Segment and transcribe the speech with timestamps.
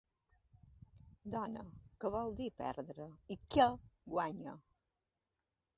[1.35, 1.65] Dona,
[2.03, 3.69] què vol dir perdre i què
[4.17, 4.59] guanyar?